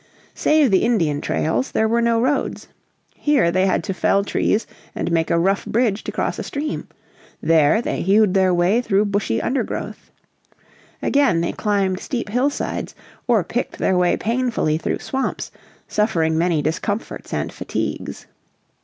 [0.33, 2.67] Save the Indian trails there were no roads.
[3.13, 6.87] Here they had to fell trees and make a rough bridge to cross a stream;
[7.39, 10.09] there they hewed their way through bushy undergrowth.
[11.03, 12.95] Again they climbed steep hillsides
[13.27, 15.51] or picked their way painfully through swamps,
[15.87, 18.25] suffering many discomforts and fatigues.